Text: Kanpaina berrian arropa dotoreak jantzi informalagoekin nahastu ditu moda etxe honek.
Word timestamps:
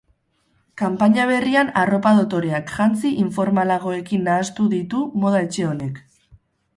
Kanpaina 0.81 1.25
berrian 1.31 1.67
arropa 1.81 2.13
dotoreak 2.19 2.73
jantzi 2.79 3.11
informalagoekin 3.25 4.25
nahastu 4.29 4.65
ditu 4.73 5.03
moda 5.25 5.43
etxe 5.49 5.69
honek. 5.73 6.01